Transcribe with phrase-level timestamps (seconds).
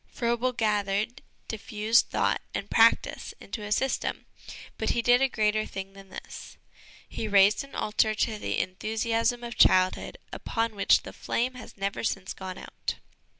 [0.07, 4.25] Froebel gathered diffused thought and practice into a system,
[4.79, 6.57] but he did a greater thing than this.
[7.07, 12.03] He raised an altar to the enthusiasm of childhood upon which the flame has never
[12.03, 12.95] since gone out.